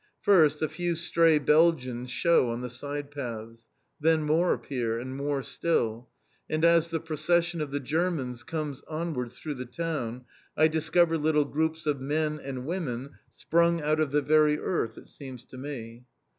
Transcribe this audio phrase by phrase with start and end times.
[0.19, 3.67] First, a few stray Belgians shew on the side paths.
[3.99, 6.09] Then more appear, and more still,
[6.49, 10.25] and as the procession of the Germans comes onwards through the town
[10.57, 15.05] I discover little groups of men and women sprung out of the very earth it
[15.05, 16.05] seems to me.